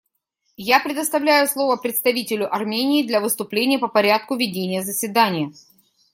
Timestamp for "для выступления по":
3.05-3.87